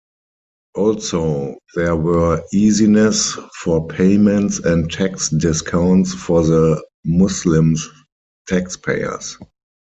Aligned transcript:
Also, 0.73 1.59
there 1.75 1.95
were 1.95 2.43
easiness 2.51 3.37
for 3.59 3.85
payments 3.87 4.57
and 4.57 4.91
tax 4.91 5.29
discounts 5.29 6.11
for 6.15 6.41
the 6.43 6.83
Muslims 7.05 7.87
taxpayers. 8.47 9.37